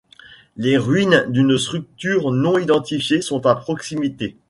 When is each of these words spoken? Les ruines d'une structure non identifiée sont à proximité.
Les 0.57 0.79
ruines 0.79 1.27
d'une 1.29 1.59
structure 1.59 2.31
non 2.31 2.57
identifiée 2.57 3.21
sont 3.21 3.45
à 3.45 3.53
proximité. 3.55 4.35